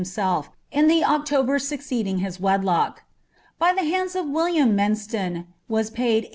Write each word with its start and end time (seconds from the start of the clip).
ielf, 0.01 0.47
in 0.71 0.87
the 0.87 1.03
October 1.03 1.59
succeeding 1.59 2.17
his 2.17 2.39
wedlock:" 2.39 3.03
pjr 3.61 3.77
Ihe 3.77 3.89
hands 3.91 4.15
of 4.15 4.27
William 4.27 4.75
Menslon 4.75 5.45
was 5.67 5.91
paid 5.91 6.23
Si. 6.23 6.29